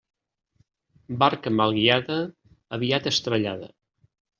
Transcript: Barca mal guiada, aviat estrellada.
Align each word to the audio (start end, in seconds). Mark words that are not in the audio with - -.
Barca 1.25 1.55
mal 1.59 1.75
guiada, 1.77 2.19
aviat 2.81 3.15
estrellada. 3.17 3.75